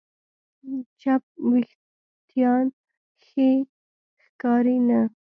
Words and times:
چپ 1.01 1.21
وېښتيان 1.49 2.65
ښې 3.25 3.49
ښکاري 4.23 4.77
نه. 4.87 5.01